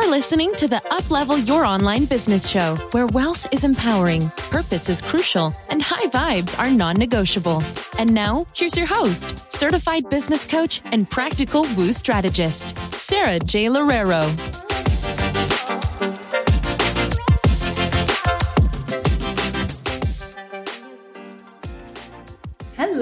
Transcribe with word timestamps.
You're 0.00 0.10
listening 0.10 0.54
to 0.54 0.66
the 0.66 0.80
Uplevel 0.90 1.46
Your 1.46 1.66
Online 1.66 2.06
Business 2.06 2.48
Show, 2.48 2.76
where 2.92 3.06
wealth 3.08 3.46
is 3.52 3.64
empowering, 3.64 4.30
purpose 4.48 4.88
is 4.88 5.02
crucial, 5.02 5.54
and 5.68 5.82
high 5.82 6.06
vibes 6.06 6.58
are 6.58 6.70
non 6.70 6.96
negotiable. 6.96 7.62
And 7.98 8.14
now, 8.14 8.46
here's 8.56 8.78
your 8.78 8.86
host, 8.86 9.52
certified 9.52 10.08
business 10.08 10.46
coach 10.46 10.80
and 10.86 11.08
practical 11.08 11.66
woo 11.76 11.92
strategist, 11.92 12.78
Sarah 12.94 13.38
J. 13.40 13.66
Loureiro. 13.66 14.59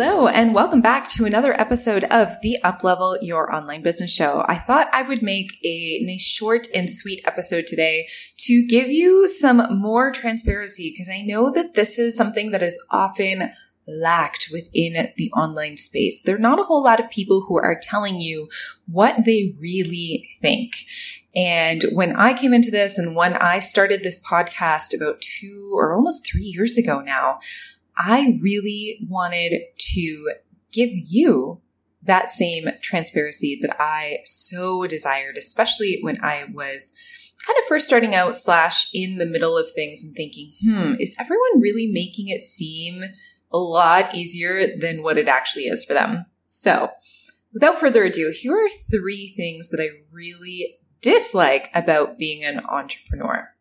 Hello, 0.00 0.28
and 0.28 0.54
welcome 0.54 0.80
back 0.80 1.08
to 1.08 1.24
another 1.24 1.60
episode 1.60 2.04
of 2.04 2.40
the 2.40 2.56
Uplevel 2.62 3.18
Your 3.20 3.52
Online 3.52 3.82
Business 3.82 4.12
Show. 4.12 4.44
I 4.46 4.54
thought 4.54 4.86
I 4.92 5.02
would 5.02 5.24
make 5.24 5.58
a 5.64 5.98
nice 6.02 6.22
short 6.22 6.68
and 6.72 6.88
sweet 6.88 7.20
episode 7.26 7.66
today 7.66 8.06
to 8.42 8.64
give 8.64 8.86
you 8.86 9.26
some 9.26 9.66
more 9.76 10.12
transparency 10.12 10.92
because 10.92 11.08
I 11.08 11.22
know 11.22 11.50
that 11.52 11.74
this 11.74 11.98
is 11.98 12.16
something 12.16 12.52
that 12.52 12.62
is 12.62 12.80
often 12.92 13.50
lacked 13.88 14.50
within 14.52 15.10
the 15.16 15.32
online 15.32 15.76
space. 15.76 16.22
There 16.22 16.36
are 16.36 16.38
not 16.38 16.60
a 16.60 16.62
whole 16.62 16.84
lot 16.84 17.00
of 17.00 17.10
people 17.10 17.46
who 17.48 17.58
are 17.58 17.76
telling 17.82 18.20
you 18.20 18.48
what 18.86 19.24
they 19.24 19.56
really 19.60 20.28
think. 20.40 20.74
And 21.34 21.82
when 21.90 22.14
I 22.14 22.34
came 22.34 22.54
into 22.54 22.70
this 22.70 23.00
and 23.00 23.16
when 23.16 23.34
I 23.34 23.58
started 23.58 24.04
this 24.04 24.22
podcast 24.22 24.96
about 24.96 25.20
two 25.20 25.72
or 25.74 25.92
almost 25.96 26.24
three 26.24 26.44
years 26.44 26.78
ago 26.78 27.00
now, 27.00 27.40
I 27.98 28.38
really 28.40 29.00
wanted 29.10 29.60
to 29.76 30.32
give 30.72 30.90
you 30.92 31.60
that 32.02 32.30
same 32.30 32.68
transparency 32.80 33.58
that 33.60 33.76
I 33.78 34.18
so 34.24 34.86
desired, 34.86 35.36
especially 35.36 35.98
when 36.00 36.18
I 36.22 36.44
was 36.52 36.92
kind 37.44 37.58
of 37.58 37.64
first 37.64 37.86
starting 37.86 38.14
out 38.14 38.36
slash 38.36 38.88
in 38.94 39.18
the 39.18 39.26
middle 39.26 39.58
of 39.58 39.70
things 39.70 40.04
and 40.04 40.14
thinking, 40.14 40.52
hmm, 40.62 40.94
is 41.00 41.16
everyone 41.18 41.60
really 41.60 41.90
making 41.92 42.28
it 42.28 42.40
seem 42.40 43.02
a 43.50 43.58
lot 43.58 44.14
easier 44.14 44.76
than 44.78 45.02
what 45.02 45.18
it 45.18 45.28
actually 45.28 45.64
is 45.64 45.84
for 45.84 45.94
them? 45.94 46.24
So 46.46 46.90
without 47.52 47.78
further 47.78 48.04
ado, 48.04 48.32
here 48.34 48.54
are 48.54 48.70
three 48.90 49.34
things 49.36 49.70
that 49.70 49.80
I 49.80 49.88
really 50.12 50.78
dislike 51.00 51.70
about 51.74 52.18
being 52.18 52.44
an 52.44 52.60
entrepreneur. 52.68 53.54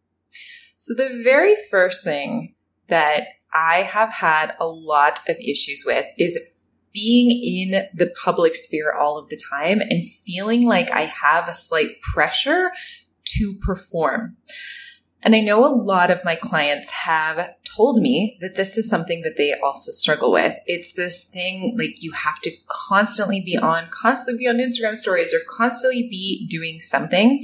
So 0.77 0.93
the 0.93 1.21
very 1.23 1.55
first 1.69 2.03
thing 2.03 2.55
that 2.87 3.27
I 3.53 3.77
have 3.77 4.13
had 4.13 4.53
a 4.59 4.67
lot 4.67 5.19
of 5.27 5.37
issues 5.37 5.83
with 5.85 6.05
is 6.17 6.39
being 6.93 7.31
in 7.31 7.85
the 7.93 8.11
public 8.23 8.55
sphere 8.55 8.91
all 8.91 9.17
of 9.17 9.29
the 9.29 9.39
time 9.51 9.81
and 9.81 10.09
feeling 10.09 10.65
like 10.65 10.91
I 10.91 11.01
have 11.01 11.47
a 11.47 11.53
slight 11.53 12.01
pressure 12.01 12.71
to 13.25 13.53
perform. 13.61 14.37
And 15.21 15.35
I 15.35 15.41
know 15.41 15.65
a 15.65 15.67
lot 15.67 16.09
of 16.09 16.23
my 16.23 16.35
clients 16.35 16.89
have 16.91 17.53
told 17.63 17.99
me 17.99 18.37
that 18.41 18.55
this 18.55 18.77
is 18.77 18.89
something 18.89 19.21
that 19.23 19.37
they 19.37 19.53
also 19.63 19.91
struggle 19.91 20.31
with. 20.31 20.55
It's 20.65 20.93
this 20.93 21.25
thing 21.25 21.75
like 21.77 22.01
you 22.01 22.11
have 22.13 22.39
to 22.41 22.51
constantly 22.67 23.41
be 23.41 23.57
on, 23.57 23.87
constantly 23.89 24.45
be 24.45 24.47
on 24.47 24.57
Instagram 24.57 24.95
stories 24.95 25.33
or 25.33 25.39
constantly 25.57 26.07
be 26.09 26.47
doing 26.47 26.79
something. 26.79 27.43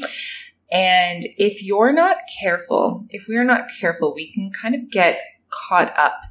And 0.72 1.24
if 1.38 1.64
you're 1.64 1.94
not 1.94 2.18
careful, 2.42 3.06
if 3.10 3.26
we're 3.28 3.44
not 3.44 3.66
careful, 3.80 4.14
we 4.16 4.32
can 4.32 4.50
kind 4.52 4.74
of 4.74 4.90
get 4.90 5.20
caught 5.68 5.98
up 5.98 6.22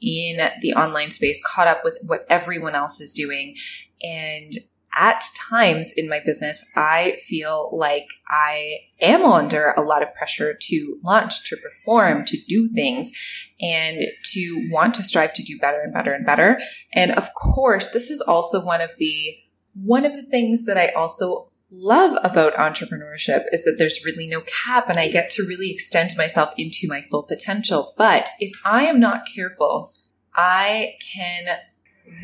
in 0.00 0.50
the 0.60 0.74
online 0.74 1.10
space, 1.10 1.42
caught 1.54 1.68
up 1.68 1.82
with 1.84 1.98
what 2.06 2.26
everyone 2.28 2.74
else 2.74 3.00
is 3.00 3.14
doing. 3.14 3.54
And 4.02 4.52
at 4.94 5.24
times 5.48 5.94
in 5.96 6.08
my 6.08 6.20
business, 6.24 6.64
I 6.76 7.16
feel 7.26 7.70
like 7.72 8.08
I 8.28 8.80
am 9.00 9.24
under 9.24 9.70
a 9.70 9.80
lot 9.80 10.02
of 10.02 10.14
pressure 10.14 10.54
to 10.60 10.98
launch, 11.02 11.48
to 11.48 11.56
perform, 11.56 12.24
to 12.26 12.36
do 12.46 12.68
things, 12.74 13.10
and 13.60 14.06
to 14.32 14.68
want 14.70 14.94
to 14.94 15.02
strive 15.02 15.32
to 15.34 15.42
do 15.42 15.58
better 15.58 15.80
and 15.80 15.94
better 15.94 16.12
and 16.12 16.26
better. 16.26 16.60
And 16.92 17.12
of 17.12 17.32
course, 17.34 17.88
this 17.90 18.10
is 18.10 18.20
also 18.20 18.64
one 18.64 18.80
of 18.80 18.90
the 18.98 19.36
one 19.74 20.04
of 20.04 20.12
the 20.12 20.22
things 20.22 20.66
that 20.66 20.76
I 20.76 20.88
also 20.88 21.51
love 21.72 22.16
about 22.22 22.54
entrepreneurship 22.54 23.44
is 23.50 23.64
that 23.64 23.76
there's 23.78 24.04
really 24.04 24.28
no 24.28 24.42
cap 24.42 24.88
and 24.90 24.98
I 24.98 25.08
get 25.08 25.30
to 25.30 25.46
really 25.46 25.72
extend 25.72 26.10
myself 26.18 26.52
into 26.58 26.86
my 26.86 27.00
full 27.00 27.22
potential. 27.22 27.94
But 27.96 28.28
if 28.38 28.52
I 28.64 28.84
am 28.84 29.00
not 29.00 29.26
careful, 29.34 29.94
I 30.34 30.94
can 31.14 31.58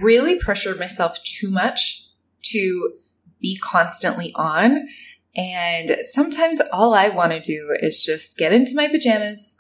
really 0.01 0.39
pressure 0.39 0.75
myself 0.75 1.17
too 1.25 1.51
much 1.51 2.11
to 2.43 2.93
be 3.41 3.59
constantly 3.59 4.33
on. 4.35 4.89
And 5.35 5.97
sometimes 6.03 6.61
all 6.73 6.95
I 6.95 7.09
want 7.09 7.33
to 7.33 7.41
do 7.41 7.75
is 7.81 8.03
just 8.03 8.37
get 8.37 8.53
into 8.53 8.75
my 8.75 8.89
pajamas 8.89 9.57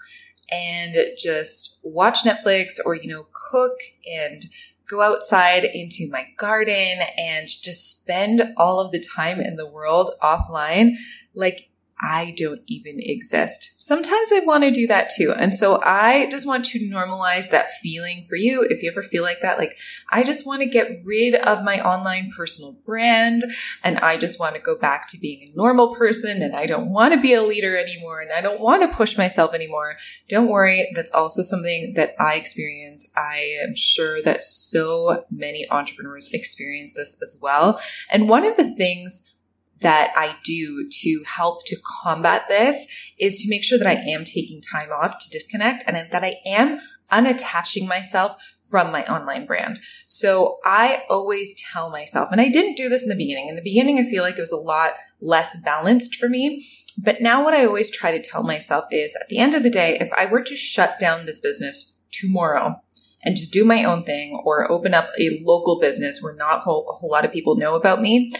and 0.50 0.96
just 1.16 1.80
watch 1.84 2.24
Netflix 2.24 2.74
or, 2.84 2.94
you 2.94 3.08
know, 3.08 3.26
cook 3.50 3.78
and 4.10 4.42
go 4.88 5.02
outside 5.02 5.64
into 5.64 6.08
my 6.10 6.26
garden 6.36 7.00
and 7.16 7.48
just 7.48 8.00
spend 8.00 8.42
all 8.56 8.80
of 8.80 8.90
the 8.92 9.04
time 9.16 9.40
in 9.40 9.56
the 9.56 9.68
world 9.68 10.10
offline. 10.22 10.94
Like 11.34 11.70
I 12.00 12.34
don't 12.36 12.62
even 12.66 13.00
exist. 13.00 13.80
Sometimes 13.80 14.30
I 14.32 14.40
want 14.40 14.64
to 14.64 14.70
do 14.70 14.86
that 14.86 15.10
too. 15.16 15.32
And 15.36 15.52
so 15.54 15.80
I 15.82 16.28
just 16.30 16.46
want 16.46 16.64
to 16.66 16.78
normalize 16.78 17.50
that 17.50 17.70
feeling 17.82 18.24
for 18.28 18.36
you. 18.36 18.66
If 18.68 18.82
you 18.82 18.90
ever 18.90 19.02
feel 19.02 19.22
like 19.22 19.40
that, 19.40 19.58
like 19.58 19.78
I 20.10 20.22
just 20.22 20.46
want 20.46 20.60
to 20.60 20.68
get 20.68 21.00
rid 21.04 21.34
of 21.34 21.64
my 21.64 21.80
online 21.80 22.30
personal 22.36 22.76
brand 22.84 23.44
and 23.82 23.98
I 23.98 24.16
just 24.16 24.38
want 24.38 24.54
to 24.54 24.60
go 24.60 24.78
back 24.78 25.08
to 25.08 25.18
being 25.18 25.42
a 25.42 25.56
normal 25.56 25.94
person 25.94 26.42
and 26.42 26.54
I 26.54 26.66
don't 26.66 26.92
want 26.92 27.14
to 27.14 27.20
be 27.20 27.34
a 27.34 27.42
leader 27.42 27.76
anymore 27.76 28.20
and 28.20 28.30
I 28.30 28.40
don't 28.40 28.60
want 28.60 28.82
to 28.82 28.96
push 28.96 29.18
myself 29.18 29.54
anymore. 29.54 29.96
Don't 30.28 30.48
worry. 30.48 30.90
That's 30.94 31.12
also 31.12 31.42
something 31.42 31.94
that 31.94 32.14
I 32.20 32.34
experience. 32.34 33.10
I 33.16 33.56
am 33.66 33.74
sure 33.74 34.22
that 34.22 34.42
so 34.42 35.24
many 35.30 35.68
entrepreneurs 35.70 36.30
experience 36.32 36.92
this 36.92 37.16
as 37.22 37.38
well. 37.42 37.80
And 38.10 38.28
one 38.28 38.44
of 38.44 38.56
the 38.56 38.74
things 38.74 39.34
that 39.80 40.12
I 40.16 40.36
do 40.44 40.88
to 40.90 41.22
help 41.26 41.64
to 41.66 41.76
combat 42.02 42.44
this 42.48 42.86
is 43.18 43.42
to 43.42 43.50
make 43.50 43.64
sure 43.64 43.78
that 43.78 43.86
I 43.86 43.94
am 43.94 44.24
taking 44.24 44.60
time 44.60 44.90
off 44.90 45.18
to 45.18 45.30
disconnect 45.30 45.84
and 45.86 45.96
that 46.10 46.24
I 46.24 46.36
am 46.44 46.80
unattaching 47.12 47.88
myself 47.88 48.36
from 48.60 48.92
my 48.92 49.04
online 49.06 49.46
brand. 49.46 49.80
So 50.06 50.58
I 50.64 51.04
always 51.08 51.54
tell 51.72 51.90
myself, 51.90 52.30
and 52.30 52.40
I 52.40 52.48
didn't 52.48 52.76
do 52.76 52.88
this 52.88 53.02
in 53.02 53.08
the 53.08 53.16
beginning. 53.16 53.48
In 53.48 53.56
the 53.56 53.62
beginning, 53.62 53.98
I 53.98 54.04
feel 54.04 54.22
like 54.22 54.36
it 54.36 54.40
was 54.40 54.52
a 54.52 54.56
lot 54.56 54.92
less 55.20 55.60
balanced 55.62 56.16
for 56.16 56.28
me. 56.28 56.64
But 57.02 57.20
now 57.20 57.42
what 57.42 57.54
I 57.54 57.64
always 57.64 57.90
try 57.90 58.10
to 58.10 58.22
tell 58.22 58.42
myself 58.42 58.84
is 58.90 59.16
at 59.16 59.28
the 59.28 59.38
end 59.38 59.54
of 59.54 59.62
the 59.62 59.70
day, 59.70 59.96
if 60.00 60.12
I 60.12 60.26
were 60.26 60.42
to 60.42 60.56
shut 60.56 60.98
down 61.00 61.24
this 61.24 61.40
business 61.40 62.00
tomorrow, 62.12 62.82
and 63.22 63.36
just 63.36 63.52
do 63.52 63.64
my 63.64 63.84
own 63.84 64.04
thing 64.04 64.40
or 64.44 64.70
open 64.70 64.94
up 64.94 65.08
a 65.18 65.42
local 65.42 65.80
business 65.80 66.22
where 66.22 66.36
not 66.36 66.58
a 66.58 66.60
whole, 66.60 66.86
a 66.88 66.92
whole 66.92 67.10
lot 67.10 67.24
of 67.24 67.32
people 67.32 67.56
know 67.56 67.74
about 67.74 68.00
me, 68.00 68.32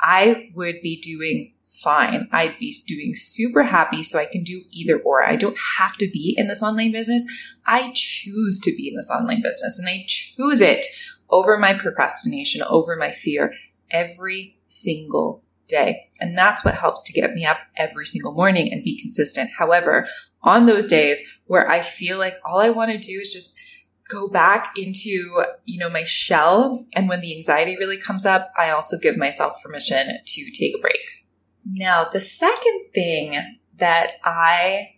I 0.00 0.50
would 0.54 0.80
be 0.80 1.00
doing 1.00 1.54
fine. 1.64 2.28
I'd 2.32 2.58
be 2.58 2.74
doing 2.86 3.14
super 3.14 3.62
happy 3.64 4.02
so 4.02 4.18
I 4.18 4.24
can 4.24 4.42
do 4.42 4.62
either 4.70 4.98
or. 4.98 5.24
I 5.24 5.36
don't 5.36 5.58
have 5.78 5.96
to 5.98 6.08
be 6.10 6.34
in 6.36 6.48
this 6.48 6.62
online 6.62 6.92
business. 6.92 7.26
I 7.66 7.92
choose 7.94 8.60
to 8.60 8.74
be 8.76 8.88
in 8.88 8.96
this 8.96 9.10
online 9.10 9.42
business 9.42 9.78
and 9.78 9.88
I 9.88 10.04
choose 10.06 10.60
it 10.60 10.86
over 11.30 11.58
my 11.58 11.74
procrastination, 11.74 12.62
over 12.68 12.96
my 12.96 13.10
fear 13.10 13.52
every 13.90 14.58
single 14.66 15.42
day. 15.68 16.04
And 16.20 16.36
that's 16.36 16.64
what 16.64 16.74
helps 16.74 17.02
to 17.04 17.12
get 17.12 17.34
me 17.34 17.44
up 17.44 17.58
every 17.76 18.06
single 18.06 18.32
morning 18.32 18.72
and 18.72 18.82
be 18.82 18.98
consistent. 18.98 19.50
However, 19.58 20.06
on 20.42 20.66
those 20.66 20.86
days 20.86 21.22
where 21.46 21.68
I 21.68 21.80
feel 21.80 22.18
like 22.18 22.36
all 22.44 22.60
I 22.60 22.70
want 22.70 22.90
to 22.90 22.98
do 22.98 23.20
is 23.20 23.32
just 23.32 23.60
go 24.08 24.28
back 24.28 24.72
into, 24.76 25.44
you 25.64 25.78
know, 25.78 25.90
my 25.90 26.04
shell. 26.04 26.86
And 26.94 27.08
when 27.08 27.20
the 27.20 27.36
anxiety 27.36 27.76
really 27.76 27.98
comes 27.98 28.26
up, 28.26 28.50
I 28.58 28.70
also 28.70 28.96
give 28.98 29.16
myself 29.16 29.62
permission 29.62 30.18
to 30.24 30.50
take 30.52 30.76
a 30.76 30.80
break. 30.80 31.26
Now, 31.64 32.04
the 32.04 32.20
second 32.20 32.86
thing 32.94 33.58
that 33.76 34.12
I 34.24 34.94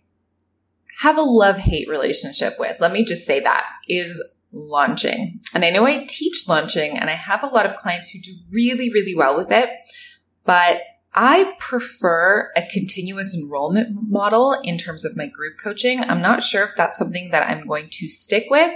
have 1.01 1.17
a 1.17 1.23
love 1.23 1.57
hate 1.57 1.89
relationship 1.89 2.55
with, 2.57 2.77
let 2.79 2.91
me 2.91 3.03
just 3.03 3.25
say 3.25 3.39
that, 3.41 3.67
is 3.87 4.23
launching. 4.51 5.39
And 5.53 5.65
I 5.65 5.69
know 5.69 5.85
I 5.85 6.05
teach 6.07 6.47
launching 6.47 6.97
and 6.97 7.09
I 7.09 7.13
have 7.13 7.43
a 7.43 7.47
lot 7.47 7.65
of 7.65 7.75
clients 7.75 8.09
who 8.09 8.19
do 8.19 8.33
really, 8.51 8.89
really 8.91 9.15
well 9.15 9.35
with 9.35 9.51
it, 9.51 9.69
but 10.45 10.81
I 11.13 11.55
prefer 11.59 12.51
a 12.55 12.63
continuous 12.71 13.35
enrollment 13.35 13.89
model 13.91 14.57
in 14.63 14.77
terms 14.77 15.03
of 15.03 15.17
my 15.17 15.27
group 15.27 15.55
coaching. 15.61 15.99
I'm 16.01 16.21
not 16.21 16.41
sure 16.41 16.63
if 16.63 16.75
that's 16.75 16.97
something 16.97 17.31
that 17.31 17.49
I'm 17.49 17.67
going 17.67 17.89
to 17.91 18.09
stick 18.09 18.45
with, 18.49 18.73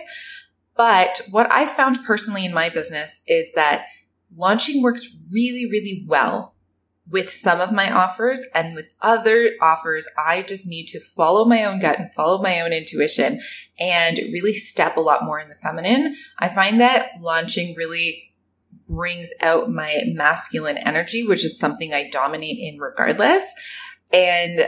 but 0.76 1.22
what 1.32 1.50
I 1.52 1.66
found 1.66 2.04
personally 2.04 2.46
in 2.46 2.54
my 2.54 2.70
business 2.70 3.22
is 3.28 3.54
that 3.54 3.86
launching 4.36 4.82
works 4.82 5.08
really, 5.34 5.66
really 5.70 6.06
well 6.08 6.56
with 7.10 7.32
some 7.32 7.62
of 7.62 7.72
my 7.72 7.92
offers 7.92 8.44
and 8.54 8.76
with 8.76 8.94
other 9.02 9.52
offers, 9.62 10.08
I 10.18 10.42
just 10.42 10.68
need 10.68 10.88
to 10.88 11.00
follow 11.00 11.46
my 11.46 11.64
own 11.64 11.80
gut 11.80 12.00
and 12.00 12.12
follow 12.14 12.42
my 12.42 12.60
own 12.60 12.74
intuition 12.74 13.42
and 13.80 14.18
really 14.18 14.54
step 14.54 14.98
a 14.98 15.02
lot 15.02 15.24
more 15.24 15.40
in 15.40 15.48
the 15.48 15.56
feminine. 15.56 16.16
I 16.40 16.50
find 16.50 16.82
that 16.82 17.10
launching 17.22 17.76
really 17.76 18.35
brings 18.88 19.30
out 19.42 19.70
my 19.70 20.04
masculine 20.14 20.78
energy, 20.78 21.26
which 21.26 21.44
is 21.44 21.60
something 21.60 21.94
I 21.94 22.10
dominate 22.10 22.58
in 22.60 22.80
regardless. 22.80 23.46
And 24.14 24.68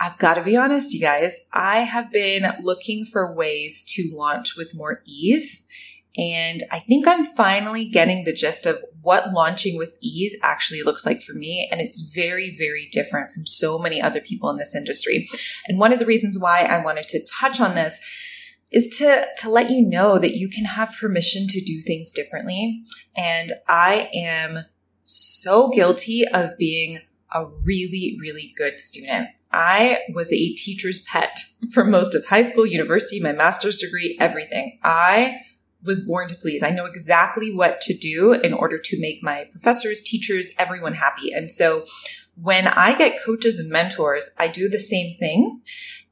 I've 0.00 0.18
got 0.18 0.34
to 0.34 0.42
be 0.42 0.56
honest, 0.56 0.94
you 0.94 1.00
guys, 1.00 1.40
I 1.52 1.78
have 1.78 2.12
been 2.12 2.46
looking 2.60 3.04
for 3.04 3.34
ways 3.34 3.84
to 3.94 4.10
launch 4.14 4.56
with 4.56 4.72
more 4.74 5.02
ease. 5.04 5.66
And 6.16 6.62
I 6.72 6.80
think 6.80 7.06
I'm 7.06 7.24
finally 7.24 7.88
getting 7.88 8.24
the 8.24 8.32
gist 8.32 8.66
of 8.66 8.78
what 9.02 9.32
launching 9.32 9.78
with 9.78 9.96
ease 10.00 10.36
actually 10.42 10.82
looks 10.82 11.06
like 11.06 11.22
for 11.22 11.32
me. 11.32 11.68
And 11.70 11.80
it's 11.80 12.12
very, 12.14 12.56
very 12.56 12.88
different 12.90 13.30
from 13.30 13.46
so 13.46 13.78
many 13.78 14.00
other 14.02 14.20
people 14.20 14.50
in 14.50 14.56
this 14.56 14.74
industry. 14.74 15.28
And 15.66 15.78
one 15.78 15.92
of 15.92 16.00
the 16.00 16.06
reasons 16.06 16.38
why 16.38 16.62
I 16.62 16.82
wanted 16.82 17.06
to 17.08 17.26
touch 17.40 17.60
on 17.60 17.74
this 17.74 18.00
is 18.70 18.88
to, 18.98 19.26
to 19.38 19.48
let 19.50 19.70
you 19.70 19.88
know 19.88 20.18
that 20.18 20.36
you 20.36 20.48
can 20.48 20.64
have 20.64 20.96
permission 21.00 21.46
to 21.48 21.60
do 21.60 21.80
things 21.80 22.12
differently. 22.12 22.82
And 23.16 23.52
I 23.66 24.10
am 24.12 24.64
so 25.04 25.70
guilty 25.70 26.26
of 26.26 26.58
being 26.58 27.00
a 27.34 27.46
really, 27.64 28.16
really 28.20 28.52
good 28.56 28.80
student. 28.80 29.28
I 29.52 30.00
was 30.14 30.32
a 30.32 30.54
teacher's 30.54 31.00
pet 31.00 31.38
for 31.72 31.84
most 31.84 32.14
of 32.14 32.26
high 32.26 32.42
school, 32.42 32.66
university, 32.66 33.20
my 33.20 33.32
master's 33.32 33.78
degree, 33.78 34.16
everything. 34.20 34.78
I 34.82 35.40
was 35.82 36.06
born 36.06 36.28
to 36.28 36.34
please. 36.34 36.62
I 36.62 36.70
know 36.70 36.86
exactly 36.86 37.54
what 37.54 37.80
to 37.82 37.96
do 37.96 38.32
in 38.32 38.52
order 38.52 38.78
to 38.78 39.00
make 39.00 39.22
my 39.22 39.46
professors, 39.50 40.02
teachers, 40.02 40.52
everyone 40.58 40.94
happy. 40.94 41.32
And 41.32 41.52
so 41.52 41.84
when 42.40 42.66
I 42.66 42.94
get 42.94 43.22
coaches 43.24 43.58
and 43.58 43.70
mentors, 43.70 44.30
I 44.38 44.48
do 44.48 44.68
the 44.68 44.80
same 44.80 45.14
thing. 45.14 45.62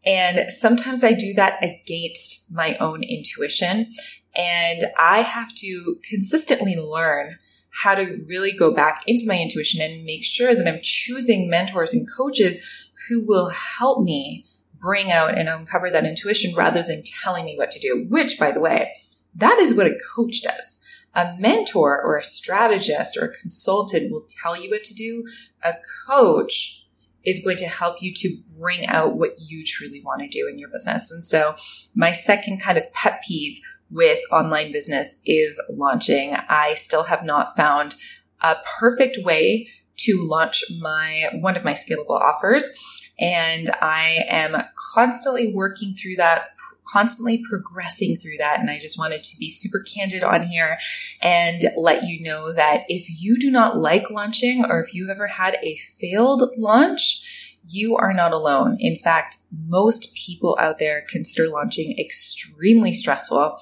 And 0.06 0.53
sometimes 0.53 1.03
I 1.03 1.12
do 1.12 1.35
that 1.35 1.62
against 1.62 2.55
my 2.55 2.76
own 2.76 3.03
intuition. 3.03 3.91
And 4.37 4.82
I 4.99 5.23
have 5.23 5.53
to 5.56 5.97
consistently 6.08 6.76
learn 6.76 7.38
how 7.82 7.94
to 7.94 8.25
really 8.26 8.53
go 8.53 8.75
back 8.75 9.03
into 9.06 9.26
my 9.26 9.38
intuition 9.38 9.82
and 9.82 10.05
make 10.05 10.25
sure 10.25 10.55
that 10.55 10.67
I'm 10.67 10.81
choosing 10.82 11.50
mentors 11.50 11.93
and 11.93 12.06
coaches 12.17 12.64
who 13.08 13.26
will 13.26 13.50
help 13.50 14.03
me 14.03 14.47
bring 14.79 15.11
out 15.11 15.37
and 15.37 15.49
uncover 15.49 15.91
that 15.91 16.05
intuition 16.05 16.55
rather 16.55 16.82
than 16.82 17.02
telling 17.23 17.44
me 17.44 17.56
what 17.56 17.70
to 17.73 17.81
do, 17.81 18.06
which 18.09 18.38
by 18.38 18.52
the 18.52 18.61
way, 18.61 18.93
that 19.35 19.59
is 19.59 19.75
what 19.75 19.87
a 19.87 19.99
coach 20.14 20.43
does. 20.43 20.82
A 21.14 21.35
mentor 21.38 22.00
or 22.02 22.19
a 22.19 22.25
strategist 22.25 23.17
or 23.17 23.26
a 23.26 23.35
consultant 23.35 24.11
will 24.11 24.26
tell 24.43 24.61
you 24.61 24.70
what 24.70 24.85
to 24.85 24.94
do. 24.94 25.25
A 25.62 25.75
coach 26.09 26.86
is 27.26 27.43
going 27.44 27.56
to 27.58 27.67
help 27.67 28.00
you 28.00 28.12
to 28.14 28.34
bring 28.58 28.87
out 28.87 29.17
what 29.17 29.32
you 29.46 29.64
truly 29.64 30.00
want 30.05 30.23
to 30.23 30.28
do 30.28 30.49
in 30.49 30.58
your 30.58 30.70
business. 30.70 31.12
And 31.12 31.25
so 31.25 31.56
my 31.94 32.12
second 32.12 32.62
kind 32.62 32.78
of 32.78 32.93
pet 32.94 33.23
peeve 33.26 33.61
with 33.90 34.19
online 34.32 34.73
business 34.73 35.20
is 35.26 35.61
launching. 35.70 36.37
I 36.49 36.75
still 36.75 37.05
have 37.05 37.25
not 37.25 37.56
found 37.56 37.96
a 38.43 38.56
perfect 38.78 39.19
way 39.25 39.69
to 39.99 40.26
launch 40.28 40.62
my 40.81 41.28
one 41.40 41.56
of 41.56 41.64
my 41.64 41.73
scalable 41.73 42.20
offers 42.20 42.73
and 43.19 43.70
I 43.81 44.25
am 44.28 44.56
constantly 44.94 45.52
working 45.55 45.94
through 45.94 46.17
that 46.17 46.56
constantly 46.91 47.43
progressing 47.49 48.17
through 48.17 48.37
that. 48.38 48.61
And 48.61 48.71
I 48.71 48.79
just 48.79 48.99
wanted 48.99 49.23
to 49.25 49.37
be 49.38 49.49
super 49.49 49.81
candid 49.81 50.23
on 50.23 50.43
here 50.43 50.79
and 51.21 51.62
let 51.77 52.05
you 52.05 52.23
know 52.23 52.53
that 52.53 52.85
if 52.88 53.23
you 53.23 53.38
do 53.38 53.50
not 53.50 53.77
like 53.77 54.11
launching 54.11 54.65
or 54.65 54.81
if 54.81 54.94
you've 54.94 55.11
ever 55.11 55.27
had 55.27 55.56
a 55.62 55.77
failed 55.99 56.43
launch, 56.56 57.23
you 57.69 57.97
are 57.97 58.12
not 58.12 58.33
alone. 58.33 58.77
In 58.79 58.97
fact, 58.97 59.38
most 59.50 60.15
people 60.15 60.56
out 60.61 60.79
there 60.79 61.05
consider 61.09 61.49
launching 61.49 61.99
extremely 61.99 62.93
stressful. 62.93 63.59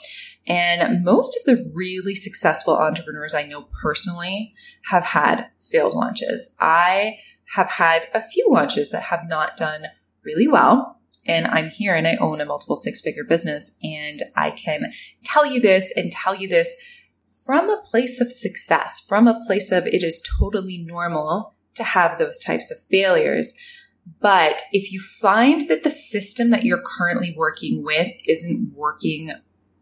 And 0.47 1.03
most 1.03 1.38
of 1.38 1.44
the 1.44 1.71
really 1.75 2.15
successful 2.15 2.76
entrepreneurs 2.76 3.35
I 3.35 3.44
know 3.44 3.62
personally 3.82 4.55
have 4.91 5.05
had 5.05 5.49
failed 5.59 5.94
launches. 5.94 6.55
I 6.61 7.19
have 7.55 7.71
had 7.71 8.03
a 8.12 8.23
few 8.23 8.47
launches 8.50 8.91
that 8.91 9.05
have 9.05 9.26
not 9.26 9.56
done 9.56 9.87
really 10.23 10.49
well 10.49 11.00
and 11.26 11.47
I'm 11.47 11.71
here 11.71 11.94
and 11.94 12.06
I 12.06 12.17
own 12.21 12.41
a 12.41 12.44
multiple 12.44 12.76
six 12.76 13.00
figure 13.00 13.25
business. 13.25 13.76
And 13.82 14.21
I 14.37 14.50
can 14.50 14.93
tell 15.25 15.47
you 15.47 15.61
this 15.61 15.93
and 15.97 16.12
tell 16.12 16.35
you 16.35 16.49
this 16.49 16.82
from 17.44 17.69
a 17.69 17.82
place 17.85 18.21
of 18.21 18.32
success, 18.32 19.00
from 19.00 19.26
a 19.26 19.41
place 19.47 19.73
of 19.73 19.87
it 19.87 20.03
is 20.03 20.23
totally 20.38 20.79
normal 20.79 21.55
to 21.75 21.85
have 21.85 22.19
those 22.19 22.38
types 22.38 22.71
of 22.71 22.79
failures. 22.91 23.55
But 24.21 24.62
if 24.73 24.93
you 24.93 25.00
find 25.00 25.62
that 25.69 25.82
the 25.82 25.91
system 25.91 26.50
that 26.50 26.65
you're 26.65 26.82
currently 26.99 27.35
working 27.37 27.82
with 27.85 28.11
isn't 28.26 28.73
working 28.75 29.32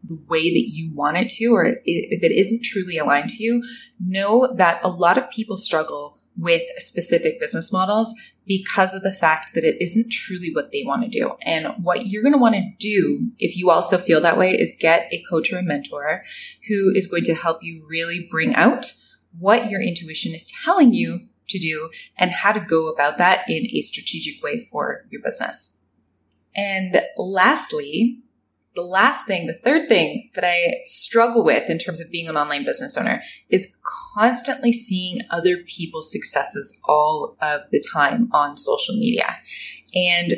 the 0.03 0.21
way 0.27 0.49
that 0.49 0.69
you 0.69 0.93
want 0.95 1.17
it 1.17 1.29
to, 1.29 1.45
or 1.47 1.65
if 1.65 2.23
it 2.23 2.31
isn't 2.31 2.63
truly 2.63 2.97
aligned 2.97 3.29
to 3.29 3.43
you, 3.43 3.63
know 3.99 4.53
that 4.55 4.83
a 4.83 4.89
lot 4.89 5.17
of 5.17 5.29
people 5.29 5.57
struggle 5.57 6.17
with 6.37 6.63
specific 6.77 7.39
business 7.39 7.71
models 7.71 8.13
because 8.45 8.93
of 8.93 9.03
the 9.03 9.13
fact 9.13 9.53
that 9.53 9.63
it 9.63 9.81
isn't 9.81 10.11
truly 10.11 10.51
what 10.53 10.71
they 10.71 10.83
want 10.85 11.03
to 11.03 11.07
do. 11.07 11.35
And 11.43 11.67
what 11.83 12.07
you're 12.07 12.23
going 12.23 12.33
to 12.33 12.39
want 12.39 12.55
to 12.55 12.71
do 12.79 13.31
if 13.39 13.55
you 13.55 13.69
also 13.69 13.97
feel 13.97 14.19
that 14.21 14.37
way 14.37 14.51
is 14.51 14.77
get 14.79 15.07
a 15.11 15.23
coach 15.29 15.53
or 15.53 15.57
a 15.57 15.63
mentor 15.63 16.23
who 16.67 16.91
is 16.93 17.07
going 17.07 17.23
to 17.25 17.35
help 17.35 17.59
you 17.61 17.85
really 17.89 18.27
bring 18.29 18.55
out 18.55 18.93
what 19.39 19.69
your 19.69 19.81
intuition 19.81 20.33
is 20.33 20.51
telling 20.63 20.93
you 20.93 21.27
to 21.47 21.59
do 21.59 21.89
and 22.17 22.31
how 22.31 22.51
to 22.51 22.59
go 22.59 22.89
about 22.89 23.17
that 23.17 23.47
in 23.47 23.67
a 23.71 23.81
strategic 23.81 24.43
way 24.43 24.65
for 24.71 25.05
your 25.09 25.21
business. 25.21 25.85
And 26.55 27.01
lastly, 27.17 28.19
the 28.75 28.81
last 28.81 29.27
thing, 29.27 29.47
the 29.47 29.53
third 29.53 29.87
thing 29.87 30.29
that 30.33 30.43
I 30.43 30.81
struggle 30.85 31.43
with 31.43 31.69
in 31.69 31.77
terms 31.77 31.99
of 31.99 32.09
being 32.09 32.27
an 32.27 32.37
online 32.37 32.65
business 32.65 32.97
owner 32.97 33.21
is 33.49 33.77
constantly 34.15 34.73
seeing 34.73 35.19
other 35.29 35.57
people's 35.57 36.11
successes 36.11 36.81
all 36.85 37.37
of 37.41 37.61
the 37.71 37.83
time 37.93 38.29
on 38.33 38.57
social 38.57 38.95
media. 38.95 39.37
And 39.93 40.33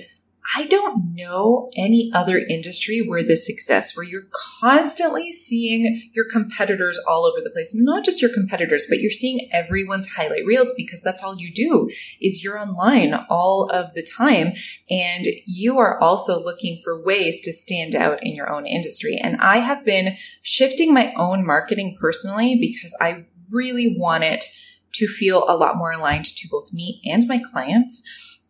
I 0.56 0.68
don't 0.68 1.16
know 1.16 1.72
any 1.76 2.12
other 2.14 2.38
industry 2.38 3.02
where 3.02 3.24
this 3.24 3.50
exists, 3.50 3.98
where 3.98 4.06
you're 4.06 4.28
constantly 4.60 5.32
seeing 5.32 6.10
your 6.14 6.26
competitors 6.30 7.02
all 7.08 7.26
over 7.26 7.42
the 7.42 7.50
place. 7.50 7.74
Not 7.76 8.06
just 8.06 8.22
your 8.22 8.34
competitors, 8.34 8.86
but 8.88 9.00
you're 9.00 9.12
seeing 9.12 9.50
everyone's 9.52 10.14
highlight 10.16 10.46
reels 10.46 10.74
because 10.78 11.02
that's 11.02 11.24
all 11.24 11.36
you 11.38 11.52
do 11.52 11.90
is 12.22 12.44
you're 12.44 12.60
online 12.60 13.14
all 13.30 13.70
of 13.74 13.94
the 13.94 14.04
time. 14.04 14.54
And 14.90 15.26
you 15.48 15.80
are 15.80 16.02
also 16.02 16.42
looking 16.42 16.80
for 16.84 17.04
ways 17.04 17.42
to 17.42 17.52
stand 17.52 17.96
out 17.96 18.24
in 18.24 18.36
your 18.36 18.52
own 18.52 18.68
industry. 18.68 19.20
And 19.22 19.38
I 19.38 19.58
have 19.58 19.84
been 19.84 20.16
shifting 20.42 20.94
my 20.94 21.14
own 21.18 21.46
marketing 21.46 21.98
personally 22.00 22.56
because 22.60 22.96
I 23.02 23.26
really 23.52 23.96
want 23.98 24.24
it 24.24 24.46
to 24.94 25.08
feel 25.08 25.44
a 25.48 25.58
lot 25.58 25.76
more 25.76 25.92
aligned 25.92 26.26
to 26.26 26.48
both 26.50 26.72
me 26.72 27.02
and 27.06 27.28
my 27.28 27.42
clients. 27.52 28.04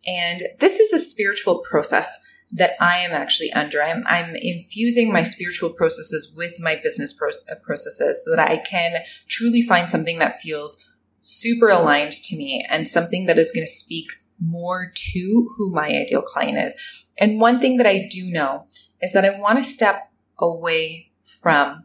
And 0.06 0.42
this 0.60 0.78
is 0.78 0.92
a 0.92 0.98
spiritual 0.98 1.64
process 1.68 2.18
that 2.52 2.72
I 2.80 2.98
am 2.98 3.10
actually 3.10 3.52
under. 3.52 3.82
I'm, 3.82 4.04
I'm 4.06 4.36
infusing 4.36 5.12
my 5.12 5.24
spiritual 5.24 5.70
processes 5.70 6.32
with 6.36 6.60
my 6.60 6.78
business 6.82 7.12
pro- 7.12 7.30
uh, 7.30 7.56
processes 7.62 8.24
so 8.24 8.36
that 8.36 8.48
I 8.48 8.58
can 8.58 9.02
truly 9.28 9.62
find 9.62 9.90
something 9.90 10.20
that 10.20 10.40
feels 10.40 10.96
super 11.20 11.68
aligned 11.68 12.12
to 12.12 12.36
me 12.36 12.64
and 12.70 12.86
something 12.86 13.26
that 13.26 13.38
is 13.38 13.50
going 13.50 13.66
to 13.66 13.72
speak 13.72 14.06
more 14.40 14.92
to 14.94 15.48
who 15.56 15.74
my 15.74 15.88
ideal 15.88 16.22
client 16.22 16.58
is. 16.58 17.06
And 17.18 17.40
one 17.40 17.60
thing 17.60 17.78
that 17.78 17.86
I 17.86 18.06
do 18.08 18.30
know 18.30 18.66
is 19.02 19.12
that 19.12 19.24
I 19.24 19.38
want 19.38 19.58
to 19.58 19.64
step 19.64 20.12
away 20.38 21.10
from 21.24 21.84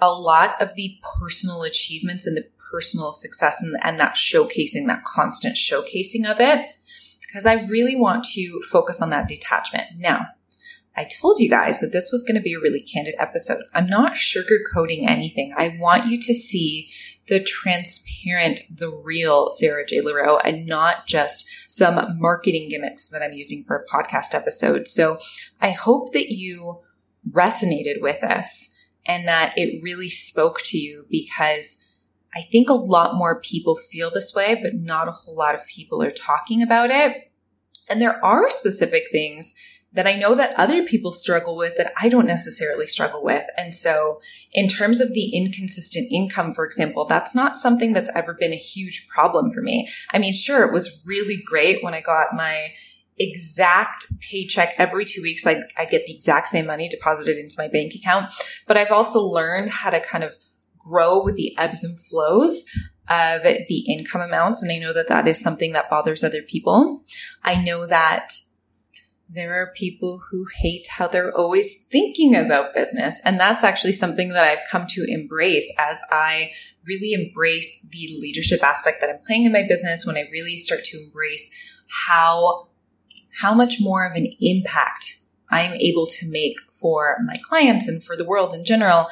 a 0.00 0.10
lot 0.10 0.60
of 0.60 0.74
the 0.74 0.98
personal 1.20 1.62
achievements 1.62 2.26
and 2.26 2.36
the 2.36 2.48
personal 2.72 3.12
success 3.12 3.62
and, 3.62 3.76
and 3.82 4.00
that 4.00 4.14
showcasing, 4.14 4.86
that 4.86 5.04
constant 5.04 5.56
showcasing 5.56 6.28
of 6.28 6.40
it 6.40 6.70
because 7.30 7.46
I 7.46 7.64
really 7.66 7.96
want 7.96 8.24
to 8.34 8.60
focus 8.70 9.00
on 9.00 9.10
that 9.10 9.28
detachment. 9.28 9.88
Now, 9.96 10.26
I 10.96 11.04
told 11.04 11.38
you 11.38 11.48
guys 11.48 11.78
that 11.80 11.92
this 11.92 12.10
was 12.10 12.24
going 12.24 12.34
to 12.34 12.42
be 12.42 12.54
a 12.54 12.60
really 12.60 12.80
candid 12.80 13.14
episode. 13.18 13.62
I'm 13.74 13.86
not 13.86 14.14
sugarcoating 14.14 15.08
anything. 15.08 15.54
I 15.56 15.76
want 15.78 16.06
you 16.06 16.20
to 16.20 16.34
see 16.34 16.90
the 17.28 17.40
transparent, 17.40 18.62
the 18.76 18.90
real 18.90 19.50
Sarah 19.50 19.86
J. 19.86 20.00
Loureiro 20.00 20.40
and 20.44 20.66
not 20.66 21.06
just 21.06 21.48
some 21.68 22.18
marketing 22.18 22.68
gimmicks 22.68 23.08
that 23.08 23.22
I'm 23.22 23.32
using 23.32 23.62
for 23.62 23.76
a 23.76 23.86
podcast 23.86 24.34
episode. 24.34 24.88
So 24.88 25.18
I 25.60 25.70
hope 25.70 26.12
that 26.12 26.30
you 26.30 26.80
resonated 27.30 28.00
with 28.00 28.20
this 28.20 28.76
and 29.06 29.28
that 29.28 29.56
it 29.56 29.80
really 29.82 30.10
spoke 30.10 30.60
to 30.64 30.78
you 30.78 31.06
because 31.08 31.89
I 32.34 32.42
think 32.42 32.68
a 32.68 32.74
lot 32.74 33.14
more 33.14 33.40
people 33.40 33.76
feel 33.76 34.10
this 34.10 34.32
way, 34.34 34.58
but 34.60 34.72
not 34.74 35.08
a 35.08 35.12
whole 35.12 35.36
lot 35.36 35.54
of 35.54 35.66
people 35.66 36.02
are 36.02 36.10
talking 36.10 36.62
about 36.62 36.90
it. 36.90 37.32
And 37.88 38.00
there 38.00 38.24
are 38.24 38.48
specific 38.50 39.04
things 39.10 39.54
that 39.92 40.06
I 40.06 40.14
know 40.14 40.36
that 40.36 40.54
other 40.56 40.84
people 40.84 41.12
struggle 41.12 41.56
with 41.56 41.76
that 41.76 41.92
I 42.00 42.08
don't 42.08 42.26
necessarily 42.26 42.86
struggle 42.86 43.24
with. 43.24 43.44
And 43.56 43.74
so 43.74 44.20
in 44.52 44.68
terms 44.68 45.00
of 45.00 45.12
the 45.12 45.34
inconsistent 45.34 46.06
income, 46.12 46.54
for 46.54 46.64
example, 46.64 47.04
that's 47.06 47.34
not 47.34 47.56
something 47.56 47.92
that's 47.92 48.10
ever 48.14 48.34
been 48.34 48.52
a 48.52 48.56
huge 48.56 49.08
problem 49.08 49.50
for 49.50 49.62
me. 49.62 49.88
I 50.12 50.18
mean, 50.18 50.32
sure, 50.32 50.64
it 50.64 50.72
was 50.72 51.02
really 51.04 51.42
great 51.44 51.82
when 51.82 51.94
I 51.94 52.00
got 52.00 52.28
my 52.34 52.72
exact 53.18 54.06
paycheck 54.20 54.74
every 54.78 55.04
two 55.04 55.22
weeks. 55.22 55.44
I, 55.46 55.62
I 55.76 55.84
get 55.84 56.06
the 56.06 56.14
exact 56.14 56.48
same 56.48 56.66
money 56.66 56.88
deposited 56.88 57.36
into 57.36 57.56
my 57.58 57.66
bank 57.66 57.92
account, 57.94 58.32
but 58.68 58.76
I've 58.76 58.92
also 58.92 59.20
learned 59.20 59.70
how 59.70 59.90
to 59.90 60.00
kind 60.00 60.22
of 60.22 60.36
grow 60.90 61.22
with 61.22 61.36
the 61.36 61.54
ebbs 61.56 61.84
and 61.84 61.98
flows 62.00 62.64
of 63.08 63.42
the 63.42 63.84
income 63.88 64.20
amounts. 64.20 64.62
And 64.62 64.72
I 64.72 64.78
know 64.78 64.92
that 64.92 65.08
that 65.08 65.28
is 65.28 65.40
something 65.40 65.72
that 65.72 65.90
bothers 65.90 66.24
other 66.24 66.42
people. 66.42 67.04
I 67.42 67.54
know 67.56 67.86
that 67.86 68.32
there 69.32 69.54
are 69.54 69.72
people 69.76 70.20
who 70.30 70.46
hate 70.60 70.88
how 70.90 71.06
they're 71.06 71.36
always 71.36 71.84
thinking 71.84 72.34
about 72.34 72.74
business. 72.74 73.22
And 73.24 73.38
that's 73.38 73.62
actually 73.62 73.92
something 73.92 74.30
that 74.30 74.44
I've 74.44 74.64
come 74.70 74.86
to 74.90 75.04
embrace 75.08 75.72
as 75.78 76.02
I 76.10 76.50
really 76.84 77.12
embrace 77.12 77.86
the 77.90 78.08
leadership 78.20 78.62
aspect 78.62 79.00
that 79.00 79.10
I'm 79.10 79.20
playing 79.24 79.44
in 79.44 79.52
my 79.52 79.62
business, 79.68 80.04
when 80.04 80.16
I 80.16 80.28
really 80.32 80.58
start 80.58 80.82
to 80.84 80.98
embrace 80.98 81.78
how, 82.06 82.68
how 83.40 83.54
much 83.54 83.76
more 83.80 84.04
of 84.04 84.16
an 84.16 84.32
impact 84.40 85.16
I'm 85.50 85.74
able 85.74 86.06
to 86.06 86.30
make 86.30 86.56
for 86.80 87.16
my 87.24 87.36
clients 87.42 87.88
and 87.88 88.02
for 88.02 88.16
the 88.16 88.24
world 88.24 88.54
in 88.54 88.64
general. 88.64 89.08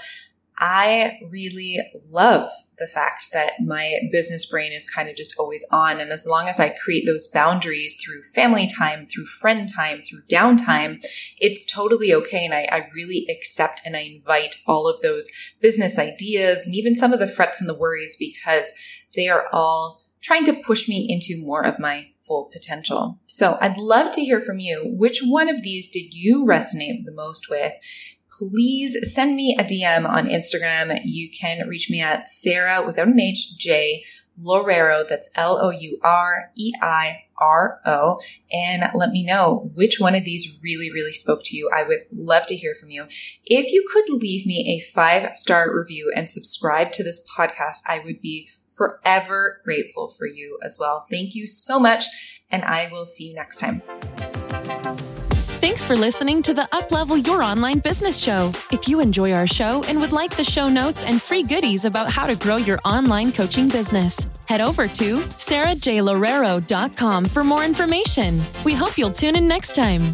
I 0.60 1.20
really 1.30 1.78
love 2.10 2.48
the 2.78 2.86
fact 2.86 3.28
that 3.32 3.52
my 3.60 3.98
business 4.10 4.46
brain 4.46 4.72
is 4.72 4.88
kind 4.88 5.08
of 5.08 5.16
just 5.16 5.34
always 5.38 5.66
on. 5.70 6.00
And 6.00 6.10
as 6.10 6.26
long 6.26 6.48
as 6.48 6.58
I 6.58 6.74
create 6.84 7.06
those 7.06 7.26
boundaries 7.26 7.96
through 8.02 8.22
family 8.22 8.68
time, 8.68 9.06
through 9.06 9.26
friend 9.26 9.68
time, 9.68 9.98
through 9.98 10.22
downtime, 10.30 11.04
it's 11.38 11.64
totally 11.64 12.12
okay. 12.14 12.44
And 12.44 12.54
I, 12.54 12.66
I 12.70 12.88
really 12.94 13.26
accept 13.30 13.82
and 13.84 13.96
I 13.96 14.00
invite 14.00 14.56
all 14.66 14.88
of 14.88 15.00
those 15.00 15.28
business 15.60 15.98
ideas 15.98 16.66
and 16.66 16.74
even 16.74 16.96
some 16.96 17.12
of 17.12 17.20
the 17.20 17.28
frets 17.28 17.60
and 17.60 17.68
the 17.68 17.78
worries 17.78 18.16
because 18.18 18.74
they 19.14 19.28
are 19.28 19.46
all 19.52 20.02
trying 20.20 20.44
to 20.44 20.52
push 20.52 20.88
me 20.88 21.06
into 21.08 21.40
more 21.44 21.64
of 21.64 21.78
my 21.78 22.10
full 22.18 22.50
potential. 22.52 23.20
So 23.26 23.56
I'd 23.60 23.78
love 23.78 24.12
to 24.12 24.20
hear 24.20 24.40
from 24.40 24.58
you. 24.58 24.82
Which 24.84 25.20
one 25.24 25.48
of 25.48 25.62
these 25.62 25.88
did 25.88 26.12
you 26.12 26.44
resonate 26.44 27.04
the 27.04 27.14
most 27.14 27.48
with? 27.48 27.72
Please 28.30 28.96
send 29.12 29.36
me 29.36 29.56
a 29.58 29.64
DM 29.64 30.08
on 30.08 30.26
Instagram. 30.26 30.98
You 31.04 31.30
can 31.30 31.66
reach 31.68 31.90
me 31.90 32.00
at 32.00 32.24
Sarah 32.24 32.84
without 32.84 33.08
an 33.08 33.20
H, 33.20 33.56
J 33.58 34.02
Loureiro. 34.42 35.06
That's 35.08 35.30
L 35.34 35.58
O 35.60 35.70
U 35.70 35.98
R 36.02 36.52
E 36.56 36.72
I 36.80 37.24
R 37.38 37.80
O. 37.84 38.20
And 38.52 38.84
let 38.94 39.10
me 39.10 39.24
know 39.24 39.70
which 39.74 39.98
one 39.98 40.14
of 40.14 40.24
these 40.24 40.60
really, 40.62 40.90
really 40.92 41.12
spoke 41.12 41.40
to 41.44 41.56
you. 41.56 41.70
I 41.74 41.82
would 41.82 42.00
love 42.12 42.46
to 42.46 42.56
hear 42.56 42.74
from 42.74 42.90
you. 42.90 43.06
If 43.44 43.72
you 43.72 43.86
could 43.92 44.20
leave 44.20 44.46
me 44.46 44.78
a 44.78 44.92
five 44.92 45.36
star 45.36 45.74
review 45.76 46.12
and 46.14 46.30
subscribe 46.30 46.92
to 46.92 47.04
this 47.04 47.24
podcast, 47.36 47.78
I 47.86 48.00
would 48.04 48.20
be 48.20 48.48
forever 48.66 49.60
grateful 49.64 50.08
for 50.08 50.26
you 50.26 50.58
as 50.62 50.78
well. 50.80 51.06
Thank 51.10 51.34
you 51.34 51.46
so 51.46 51.78
much. 51.78 52.04
And 52.50 52.64
I 52.64 52.88
will 52.90 53.04
see 53.04 53.28
you 53.30 53.34
next 53.34 53.58
time. 53.58 53.82
Thanks 55.60 55.84
for 55.84 55.96
listening 55.96 56.40
to 56.42 56.54
the 56.54 56.68
Uplevel 56.72 57.26
Your 57.26 57.42
Online 57.42 57.80
Business 57.80 58.16
Show. 58.16 58.52
If 58.70 58.88
you 58.88 59.00
enjoy 59.00 59.32
our 59.32 59.48
show 59.48 59.82
and 59.88 60.00
would 60.00 60.12
like 60.12 60.36
the 60.36 60.44
show 60.44 60.68
notes 60.68 61.02
and 61.02 61.20
free 61.20 61.42
goodies 61.42 61.84
about 61.84 62.12
how 62.12 62.28
to 62.28 62.36
grow 62.36 62.56
your 62.56 62.78
online 62.84 63.32
coaching 63.32 63.68
business, 63.68 64.28
head 64.46 64.60
over 64.60 64.86
to 64.86 65.18
sarahjloureiro.com 65.18 67.24
for 67.24 67.42
more 67.42 67.64
information. 67.64 68.40
We 68.64 68.74
hope 68.74 68.96
you'll 68.96 69.12
tune 69.12 69.34
in 69.34 69.48
next 69.48 69.74
time. 69.74 70.12